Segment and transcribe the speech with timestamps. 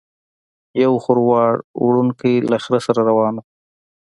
[0.83, 1.53] یو خروار
[1.85, 3.45] وړونکی له خره سره روان و.